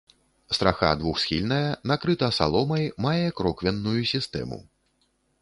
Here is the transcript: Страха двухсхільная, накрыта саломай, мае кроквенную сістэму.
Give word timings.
Страха 0.57 0.87
двухсхільная, 1.01 1.67
накрыта 1.91 2.31
саломай, 2.39 2.89
мае 3.07 3.27
кроквенную 3.41 3.95
сістэму. 4.15 4.61